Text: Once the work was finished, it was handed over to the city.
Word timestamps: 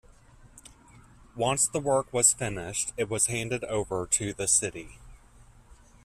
Once 1.35 1.67
the 1.67 1.79
work 1.79 2.11
was 2.11 2.33
finished, 2.33 2.91
it 2.97 3.07
was 3.07 3.27
handed 3.27 3.63
over 3.65 4.07
to 4.07 4.33
the 4.33 4.47
city. 4.47 4.97